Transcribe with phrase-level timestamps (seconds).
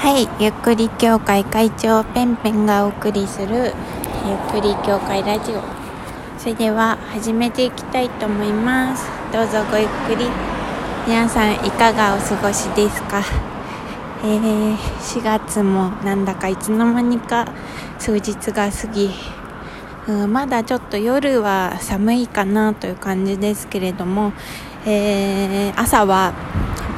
[0.00, 3.72] はい、ゆっくり協会会長ペンペンがお送りするゆっ
[4.50, 5.60] くり協会ラジオ。
[6.38, 9.06] それでは始めていきたいと思います。
[9.30, 10.26] どうぞごゆっくり。
[11.06, 13.22] 皆さんいかがお過ごしですか？
[14.24, 17.46] えー、4月もなんだかいつの間にか
[17.98, 19.10] 数日が過ぎ。
[20.08, 24.32] うんまだちょっと夜は寒いかなという感じですけれども、
[24.86, 26.32] えー朝は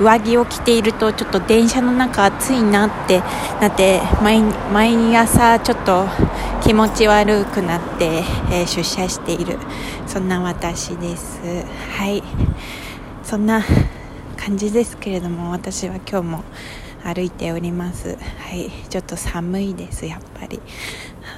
[0.01, 3.21] 上着を着ているとちょっと電車の中暑いなって
[3.61, 6.07] なって毎毎朝ちょっと
[6.63, 9.59] 気持ち悪くなって、えー出社している。
[10.07, 11.41] そんな私です。
[11.97, 12.23] はい。
[13.23, 13.63] そんな
[14.37, 16.45] 感じですけれども私は今日も
[17.05, 18.17] 歩いております。
[18.17, 18.71] はい。
[18.89, 20.61] ちょっと寒いですやっぱり。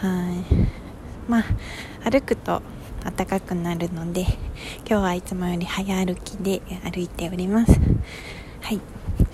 [0.02, 1.30] はい。
[1.30, 2.62] まあ歩くと
[3.04, 4.22] 暖かくなるので
[4.88, 6.60] 今日はいつもより早歩きで
[6.90, 7.72] 歩いております。
[8.64, 8.80] はい。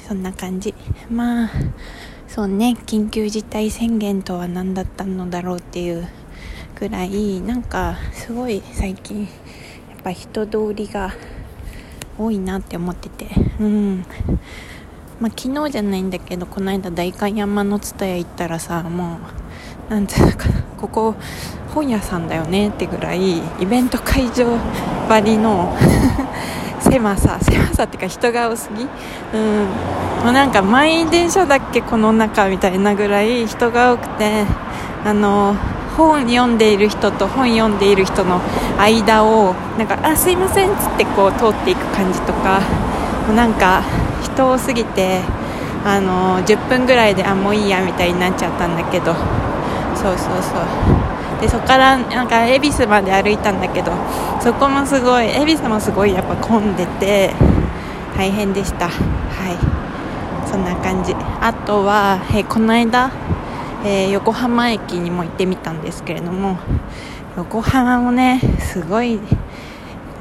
[0.08, 0.74] そんな感じ。
[1.08, 1.50] まあ
[2.26, 2.76] そうね。
[2.86, 6.08] 緊急事態宣言とは何だったのだろうっていう
[6.74, 9.26] ぐらいなんかすごい最近や
[10.00, 11.14] っぱ人通りが
[12.18, 13.28] 多いなって思ってて。
[13.60, 14.04] うん。
[15.20, 19.18] まあ、昨日じゃないんだけどこの間代官山の蔦屋行ったらさも
[19.88, 21.14] うなんていうかここ
[21.72, 24.56] 本屋さんだよねってぐらいイベント会場
[25.08, 25.76] ばりの
[26.90, 28.82] 狭さ狭さっていうか人が多すぎ。
[28.82, 29.64] うん。
[30.24, 34.44] もうなんか満員電車だっけこの中みたいなぐらい人が多くて。
[35.02, 35.56] あの
[35.96, 38.40] 本読んでいる人と本読んでいる人の
[38.78, 42.60] 間をなんかあすいませんっつってこう通っていく感じとか。
[43.26, 43.82] もうなんか
[44.22, 45.20] 人多すぎて
[45.84, 49.14] あの10分ぐらいであもういいやみたいになっちゃったんだけど。
[49.94, 51.19] そうそうそう。
[51.40, 53.92] でそこからなんか恵比寿まで歩いたんだけど
[54.40, 57.32] そこもすごい恵比寿もすごいやっぱ混んでて
[58.16, 58.88] 大変でした。
[58.88, 58.90] は
[59.50, 59.80] い。
[60.50, 61.14] そんな感じ。
[61.40, 63.10] あとは、えーこの間、
[63.84, 66.58] えー横浜駅にも行ってみたんですけれども
[67.36, 69.20] 横浜もねすごい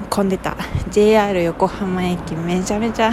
[0.10, 0.56] 混んでた。
[0.92, 3.12] JR 横浜駅めちゃめちゃ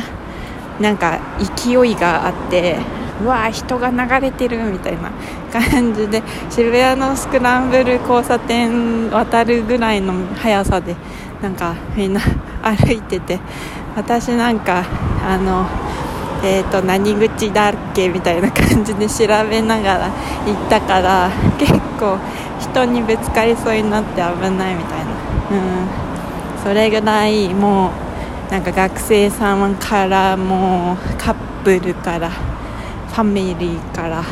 [0.80, 2.76] なんか勢いがあって
[3.22, 5.10] うわー人が流れてるみたいな
[5.52, 10.94] 感じで渋谷のスクランブル交差点渡るぐらいの速さで
[11.42, 11.54] なん。
[11.54, 12.12] かみん。
[12.14, 12.20] な
[12.62, 13.38] 歩いてて
[13.94, 14.60] 私なん。
[14.60, 14.84] か
[15.26, 15.66] あの
[16.44, 20.04] えー、と何口だっけみたいな感じで調べながら
[20.46, 22.18] 行ったから結構
[22.60, 25.12] 人にぶつかりそうになって危ないみたいな、
[25.50, 28.62] うん、それぐらいもうなん。
[28.62, 29.74] か学生さん。
[29.76, 31.34] からもうカッ
[31.64, 32.30] プルから
[33.16, 34.22] ファミリーから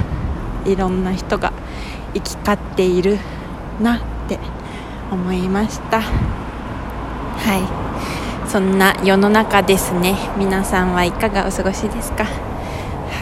[0.66, 1.54] いろんな人が
[2.12, 3.18] 行き交っている
[3.80, 4.38] なって
[5.10, 6.02] 思いました。
[6.02, 6.06] は
[8.44, 8.46] い。
[8.46, 10.14] そんな世の中ですね。
[10.36, 12.26] 皆さんはいかがお過ごしですか？
[12.26, 12.30] は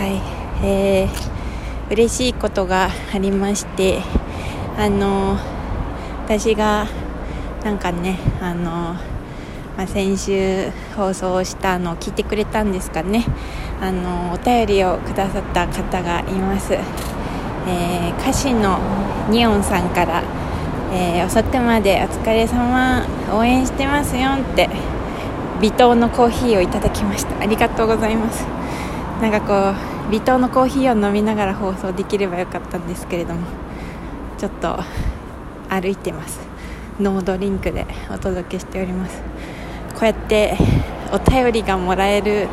[0.08, 0.20] い。
[0.66, 4.00] えー、嬉しいことがありまして
[4.76, 5.38] あの
[6.24, 6.88] 私が
[7.64, 8.96] なんかねあの
[9.74, 13.24] まあ、先週放送したのを聞いてくれたんですかね。
[13.82, 18.78] あのお便りをくださった方がいます、えー歌手の
[19.28, 20.22] ニオンさんから、
[20.92, 24.70] えー遅くまでお疲れ様応援してますよって
[25.60, 27.40] 微糖のコーヒーをいただきました。
[27.40, 28.46] ありがとうございます。
[29.20, 29.74] なんかこ
[30.08, 33.40] う微糖のコーヒーを飲みながら放送できればよかったんですけれども
[34.38, 34.78] ちょっと
[35.68, 36.38] 歩いてます。
[37.00, 39.20] ノードリンクでお届けしております。
[39.94, 40.56] こうやって
[41.12, 42.46] お便りがもらえる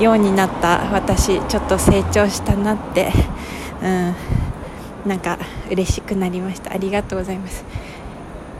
[0.00, 3.12] ようになった私ちょっと成長したなって
[3.82, 4.14] うん
[5.06, 5.38] なんか
[5.70, 6.72] 嬉しくなりました。
[6.72, 7.64] ありがとうございます。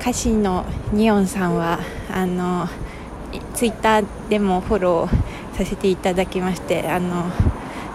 [0.01, 1.79] 歌詞のニオンさんは
[2.13, 2.69] あの
[3.55, 7.31] ツイッターでもフォローさせていただきましてあの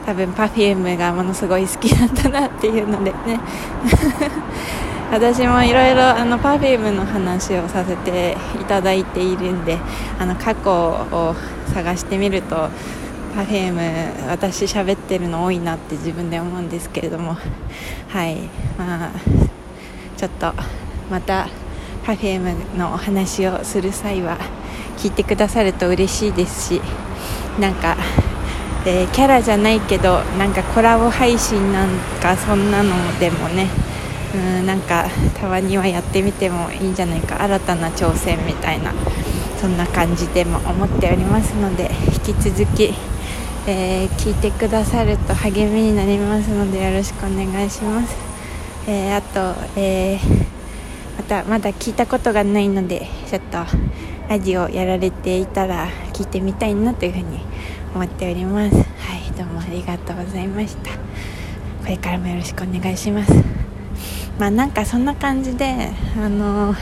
[0.05, 3.39] 多分 Perfume がものすごい好きなんだなっていうのでね。
[5.11, 6.01] 私もいろいろ
[6.37, 9.77] Perfume の話をさせていただいているんで
[10.19, 11.35] あの過去を
[11.73, 12.69] 探してみると
[13.37, 17.37] Perfume 私喋ってるの多いなって自分で思うんですけれども。
[18.09, 18.37] はい。
[18.79, 19.11] まあ
[20.17, 20.51] ちょっと
[21.11, 21.47] また
[22.03, 24.37] Perfume のお話をする際は
[24.97, 26.81] 聞いてくださると嬉しいですし
[27.59, 27.95] なんか、
[28.85, 31.89] えーキャラじゃないけどなんかコラボ配信なん
[32.19, 33.67] かそんなのでもね
[34.33, 35.05] うんなんか
[35.39, 38.93] たまにはやってみてもいいんじゃないか新たな挑戦みたいな
[39.61, 41.91] そんな感じでも思っておりますので
[42.27, 42.93] 引き続き、
[43.69, 48.15] えー聞いてくださると励みになりますのでよろしくお願いします、
[48.87, 50.47] えーあと、えー
[51.17, 53.57] またまだ聞いたことがないのでちょっと
[54.29, 57.39] ラジオやられていたら聞いてみたいなというふうに
[57.93, 58.75] 思っております。
[58.75, 60.91] はいどうもありがとうございました。
[60.91, 60.97] こ
[61.87, 63.33] れからもよろしくお願いします。
[64.39, 66.73] まあなんかそんな感じであの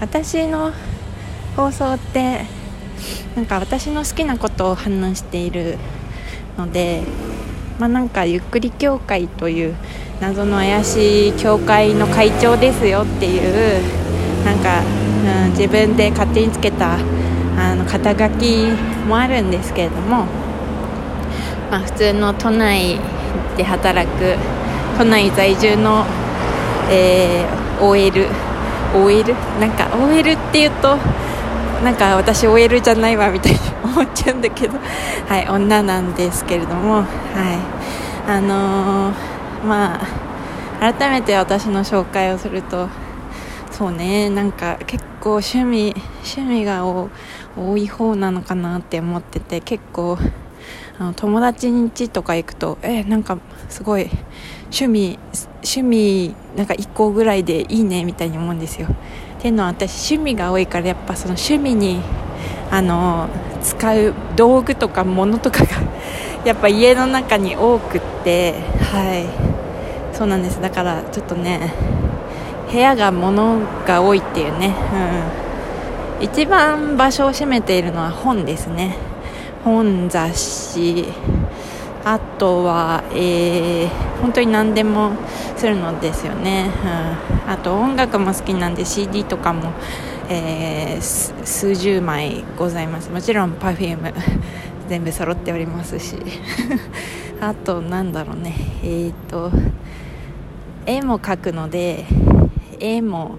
[0.00, 0.72] 私の
[1.56, 2.44] 放送って
[3.36, 5.78] なんか私の好きなことを話している
[6.60, 7.02] ので
[7.78, 9.74] まあなんかゆっくり協会という
[10.20, 13.82] 謎の怪しい協会の会長ですよっていう
[14.44, 14.82] なんか、
[15.44, 16.98] うん、自分で勝手につけた
[17.56, 18.66] あの肩書き
[19.06, 20.26] もあるんですけれども、
[21.70, 22.98] まあ、普通の都内
[23.56, 24.36] で働く
[24.98, 26.04] 都内在住の、
[26.90, 28.26] えー、OL
[28.94, 30.96] OL なんか OL っていうと
[31.82, 37.04] なんか私 OL じゃないわみたいに思っちゃうんだけど、はい、女なんですけれども、は
[38.26, 42.88] い、あのー、まあ改めて私の紹介をすると
[43.70, 44.28] そうね。
[44.28, 46.84] なんか結構趣味趣味が
[47.56, 50.18] 多い方なのかなって思ってて結構
[50.98, 53.38] あの友達ん家とか行くとえなんか
[53.70, 54.10] すごい
[54.64, 55.18] 趣味
[55.64, 58.88] 趣味なんか1個ぐらいでいいねみたいに思うんですよ。
[59.40, 62.00] ての私趣味が多いからやっぱその趣味に
[62.70, 63.28] あの
[63.62, 65.76] 使う道具とか物とかが
[66.44, 68.54] やっぱ家の中に多くって
[68.92, 69.50] はい。
[70.12, 70.60] そうなんです。
[70.60, 71.72] だからちょっとね
[72.70, 74.74] 部屋が物が多いっていうね、
[76.20, 78.96] うん、一番場所を占めているのは本ですね。
[79.64, 81.06] 本雑誌。
[82.04, 83.88] あとは、えー、
[84.20, 85.12] 本当に何でも
[85.56, 89.72] するのですよね、うん、あと音楽も好きなんで CD とかも、
[90.30, 91.00] えー、
[91.44, 93.10] 数十枚ございます。
[93.10, 94.14] もちろん Perfume
[94.88, 96.16] 全部揃っておりますし。
[97.40, 98.54] あとなんだろうね。
[98.82, 99.50] えっ、と
[100.84, 102.04] 絵も描くので
[102.78, 103.38] 絵も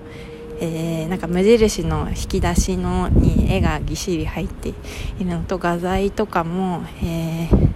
[0.63, 4.73] えー、なんか無印の引き出しのに絵がぎっしり入ってい
[5.21, 7.70] るのと画材とかも、えー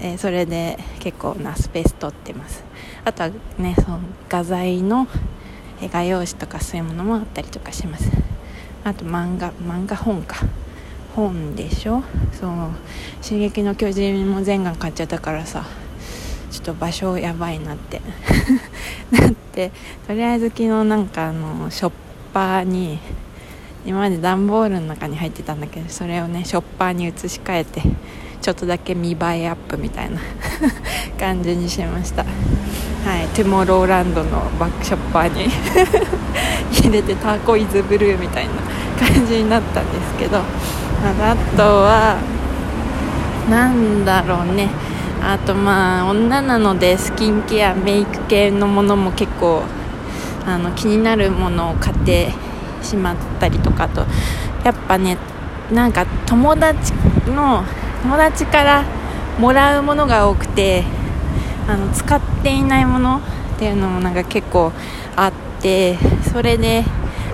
[0.00, 2.64] えー、それで結構なスペース取ってます。
[3.04, 5.06] あとはねその画材の
[5.80, 8.10] 画用紙とかそういうものもあったりとかします。
[8.84, 10.36] あと漫画漫画本か。
[11.14, 12.02] 本でしょ？
[12.32, 12.52] そう
[13.20, 15.64] 「進撃の巨人」も全巻買っちゃったからさ。
[16.50, 18.00] ちょっと場所やばいなって。
[19.12, 19.70] なって。
[20.06, 21.92] とりあえず昨日なんかあのショッ
[22.32, 22.98] パーに
[23.84, 27.82] 今まで段ボールの中に入ってたんだけどそれをねショッパーに移し替えて
[28.40, 30.20] ちょっとだけ見栄えアップみたいな
[31.18, 32.22] 感じにしました。
[32.22, 32.28] は
[33.22, 33.26] い。
[33.34, 35.48] トゥモローランドのバックショッパーに
[36.82, 38.50] 入れてターコイズブルーみたいな
[39.06, 40.38] 感じになったんですけど。
[40.38, 42.16] あとは
[43.48, 44.68] なんだろうね。
[45.22, 49.62] あとまあ女なのでスキンケアメイク系のものも結構
[50.46, 52.32] あの気になるものを買って
[52.82, 54.06] しまったりとかと。
[54.64, 55.16] やっぱね
[55.72, 56.92] なんか友達
[57.26, 57.62] の
[58.02, 58.84] 友達から
[59.38, 60.84] もらうものが多くて
[61.68, 63.20] あの使っていないもの
[63.56, 64.72] っていうのもなんか結構
[65.16, 65.98] あって
[66.32, 66.84] それで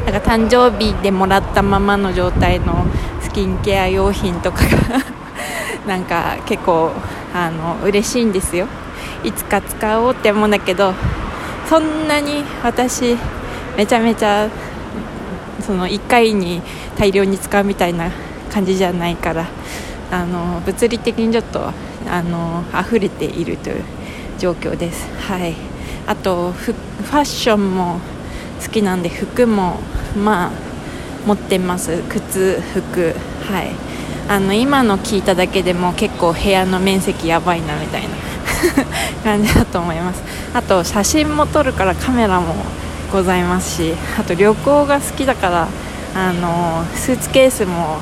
[0.05, 2.87] なんか誕生日でもらったままの状態の
[3.21, 5.05] スキンケア用品とかが
[5.87, 6.93] なんか結構
[7.35, 8.67] あの嬉しいんですよ。
[9.23, 10.93] いつか使おうって思うんだけど
[11.69, 13.17] そんなに私
[13.77, 14.49] めちゃめちゃ
[15.61, 16.61] その1回に
[16.97, 18.11] 大量に使うみたいな
[18.53, 19.47] 感じじゃないから
[20.11, 21.71] あの物理的にちょっと
[22.09, 23.85] あの溢れているという
[24.39, 25.09] 状況です。
[25.29, 25.55] はい。
[26.07, 28.01] あとファッションも
[28.63, 29.79] 好きなんで服も
[30.17, 30.51] まあ
[31.27, 32.03] 持ってます。
[32.09, 33.15] 靴服。
[33.49, 33.71] はい。
[34.29, 38.09] あの今の聞いただけでも結構部屋の面積やばいなみたいな
[39.23, 40.23] 感じだと思います。
[40.55, 42.55] あと写真も撮るからカメラも
[43.13, 45.69] ございますしあと旅行が好きだから
[46.17, 47.99] あのスーツケースも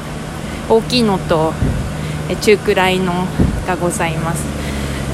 [0.68, 1.52] 大きいのと
[2.36, 3.12] 中くらいの
[3.66, 4.44] がございます。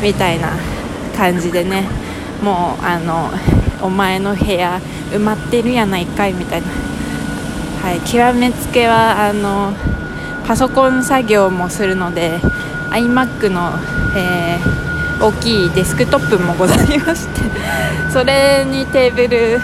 [0.02, 0.56] みたいな
[1.16, 2.08] 感じでね。
[2.42, 3.30] もうあの
[3.82, 6.68] お前の部屋埋まってるやないかいみたいな、
[7.82, 9.72] はい、極めつけはあの
[10.46, 12.38] パソコン作業もするので
[12.90, 13.72] iMac の、
[14.16, 17.42] えー、大きいデスクトップもございまして
[18.12, 19.60] それにテーブル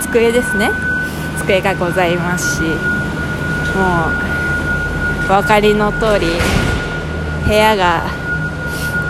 [0.00, 0.70] 机ですね。
[1.38, 2.72] 机がございますしもう
[5.26, 6.26] お分かりの通り
[7.46, 8.04] 部屋が、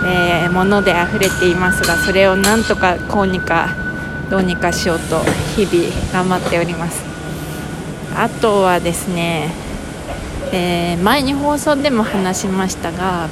[0.05, 3.69] えー、物で溢れていますがそれをなんとかこうにか
[4.29, 5.19] どうにかしようと
[5.55, 7.03] 日々頑張っております。
[8.15, 9.49] あとはですね、
[10.51, 13.29] えー、前に放送でも話しましたが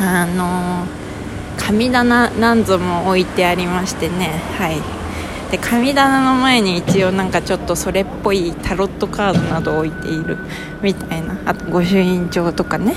[0.00, 0.86] あの
[1.58, 4.76] 神棚何ぞも置いてありましてねはい。
[5.50, 10.38] で神棚の前に一応なんかちょっとそれっぽいタロットカードなど置いている
[10.82, 12.94] みたいなあと御朱印帳とかね。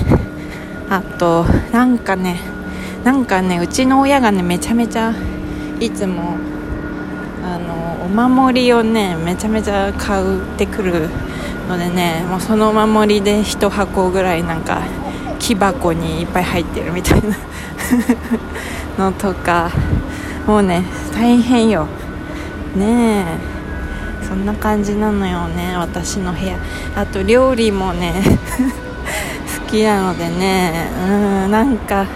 [0.90, 2.40] あとなんかね
[3.04, 5.14] なんかねうちの親がねめちゃめちゃ
[5.78, 6.36] いつも
[7.44, 11.08] あのお守りをねめちゃめちゃ買ってくる
[11.68, 14.82] のでねもうそのお守りで1箱ぐらいなんか
[15.38, 17.36] 木箱にいっぱい入ってるみたいな
[19.06, 19.70] のとか
[20.46, 20.82] もうね
[21.14, 21.86] 大変よ。
[22.74, 23.60] ねえ。
[24.26, 26.56] そんな感じなのよね私の部屋。
[26.96, 28.22] あと料理もね
[29.70, 30.90] きなのでね。
[31.08, 32.06] うんなんか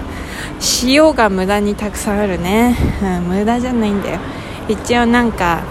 [0.83, 4.21] 塩が無駄にたくさんあるね、うん、無駄じゃないんだよ。
[4.69, 5.63] 一応なんか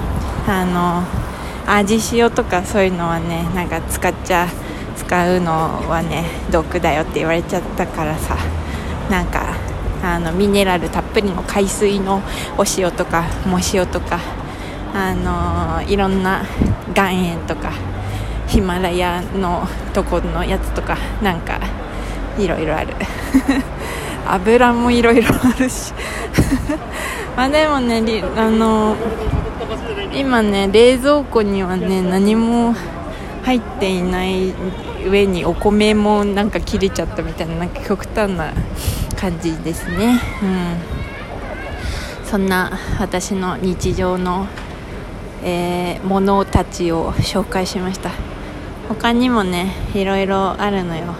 [0.47, 1.03] あの
[1.65, 4.47] 味塩とかそういうのはねなんか使っちゃ
[4.97, 8.37] 使うのはね毒だよって言われちゃったからさ。
[9.09, 9.53] なんか
[10.01, 12.21] あのミネラルたっぷりの海水の
[12.57, 14.19] お塩とか藻塩とか
[14.93, 16.43] あのいろんな
[16.95, 17.71] 岩塩とか
[18.53, 21.59] ヒマラヤのとこのやつとかなんか
[22.37, 22.93] いろいろある。
[24.29, 25.91] 油もいろいろあるし。
[27.35, 28.03] まあでもね
[28.37, 28.95] あの
[30.13, 32.75] 今ね冷蔵庫にはね何も
[33.41, 34.53] 入っていない
[35.03, 38.53] 上にお米もなんか切れちゃったみたいななんか極端な
[39.19, 40.21] 感じですね。
[40.43, 40.75] うん。
[42.23, 44.45] そんな私の日常の、
[45.43, 48.11] えー、ものたちを紹介しました。
[48.87, 51.15] 他にもねいろいろあるのよ。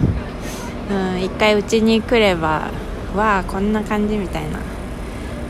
[0.90, 2.70] うん一回うちに来れば
[3.16, 4.58] わあこんな感じみたいな。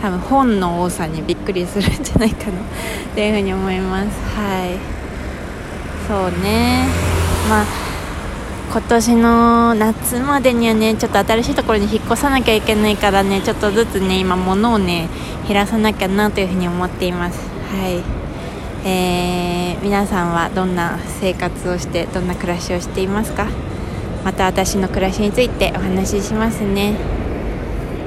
[0.01, 2.53] 多分本の多さにびっくりするんじゃないかな。
[3.13, 4.09] っていうふうに思います。
[4.37, 4.79] はい。
[6.07, 6.87] そうね。
[7.49, 7.65] まあ
[8.71, 15.09] 今年の夏までにはねちょっと新しいところに引っ越さなきゃいけないからねちょっとずつね今物をね
[15.47, 17.39] 減らさなきゃなというふうに思っています。
[17.71, 18.24] はい。
[18.87, 23.49] えー、皆さんはどんな生活をしてどんな暮らしをしていますか？
[24.25, 27.14] また私の暮らしについてお話ししますね。